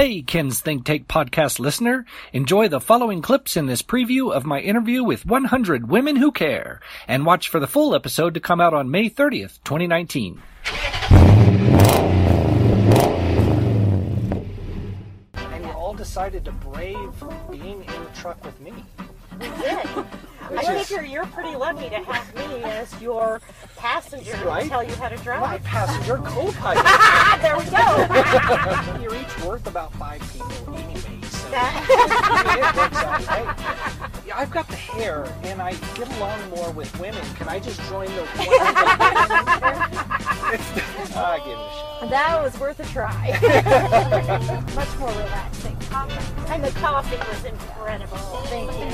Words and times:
Hey, 0.00 0.22
Ken's 0.22 0.62
Think 0.62 0.86
Tank 0.86 1.08
podcast 1.08 1.58
listener. 1.58 2.06
Enjoy 2.32 2.68
the 2.68 2.80
following 2.80 3.20
clips 3.20 3.54
in 3.54 3.66
this 3.66 3.82
preview 3.82 4.32
of 4.32 4.46
my 4.46 4.58
interview 4.58 5.04
with 5.04 5.26
100 5.26 5.90
Women 5.90 6.16
Who 6.16 6.32
Care, 6.32 6.80
and 7.06 7.26
watch 7.26 7.50
for 7.50 7.60
the 7.60 7.66
full 7.66 7.94
episode 7.94 8.32
to 8.32 8.40
come 8.40 8.62
out 8.62 8.72
on 8.72 8.90
May 8.90 9.10
30th, 9.10 9.58
2019. 9.62 10.40
And 15.34 15.64
you 15.66 15.70
all 15.72 15.92
decided 15.92 16.46
to 16.46 16.52
brave 16.52 17.22
being 17.50 17.84
in 17.84 18.04
the 18.04 18.10
truck 18.14 18.42
with 18.42 18.58
me. 18.58 18.72
We 19.38 19.46
did. 19.62 19.86
I 20.52 20.82
figure 20.82 21.04
you're 21.04 21.26
pretty 21.26 21.54
lucky 21.54 21.88
to 21.90 21.98
have 22.02 22.34
me 22.34 22.64
as 22.64 23.00
your 23.00 23.40
passenger 23.76 24.36
Right. 24.44 24.64
to 24.64 24.68
tell 24.68 24.82
you 24.82 24.92
how 24.96 25.08
to 25.08 25.16
drive. 25.18 25.40
My 25.42 25.58
passenger 25.58 26.16
co-pilot. 26.24 26.84
there 27.42 27.56
we 27.56 27.64
go. 27.66 28.98
You're 29.00 29.14
each 29.14 29.38
worth 29.44 29.66
about 29.68 29.92
five 29.94 30.20
people 30.32 30.74
anyway, 30.74 31.20
so 31.22 31.48
That- 31.50 31.86
it 32.58 32.76
works 32.76 32.96
out 33.02 33.26
right. 33.28 33.56
I've 34.34 34.50
got 34.50 34.66
the 34.68 34.76
hair, 34.76 35.26
and 35.44 35.60
I 35.62 35.72
get 35.94 36.08
along 36.16 36.50
more 36.50 36.70
with 36.72 36.92
women. 37.00 37.22
Can 37.36 37.48
I 37.48 37.58
just 37.60 37.80
join 37.88 38.06
the? 38.06 38.22
I 41.16 41.38
give 41.44 41.52
it 41.52 41.58
a 41.58 41.70
shot. 41.74 42.10
that 42.10 42.40
was 42.42 42.58
worth 42.58 42.80
a 42.80 42.84
try. 42.84 43.38
Much 44.74 44.98
more 44.98 45.08
relaxing. 45.10 45.69
And 45.92 46.64
the 46.64 46.70
coffee 46.80 47.16
was 47.16 47.44
incredible. 47.44 48.16
Thank 48.46 48.72
you. 48.72 48.90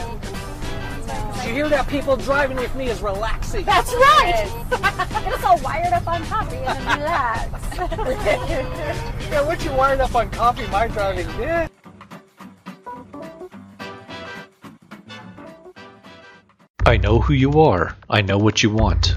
Did 1.40 1.48
you 1.48 1.54
hear 1.54 1.68
that? 1.68 1.86
People 1.88 2.16
driving 2.16 2.56
with 2.56 2.74
me 2.74 2.88
is 2.88 3.00
relaxing. 3.00 3.64
That's 3.64 3.92
right. 3.94 4.66
Get 4.70 4.82
us 5.34 5.44
all 5.44 5.58
wired 5.60 5.92
up 5.92 6.06
on 6.06 6.24
coffee 6.24 6.56
and 6.56 6.86
then 6.86 6.98
relax. 6.98 7.62
Yeah, 9.30 9.42
once 9.42 9.64
you 9.64 9.72
wired 9.72 10.00
up 10.00 10.14
on 10.14 10.30
coffee, 10.30 10.66
my 10.68 10.88
driving 10.88 11.26
did. 11.36 11.70
I 16.86 16.96
know 16.96 17.20
who 17.20 17.34
you 17.34 17.60
are. 17.60 17.96
I 18.08 18.22
know 18.22 18.38
what 18.38 18.62
you 18.62 18.70
want. 18.70 19.16